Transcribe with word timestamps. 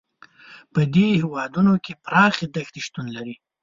په 0.73 0.81
دې 0.93 1.07
هېوادونو 1.21 1.73
کې 1.83 1.93
پراخې 2.03 2.45
دښتې 2.55 2.79
شتون 2.85 3.05
لري. 3.15 3.35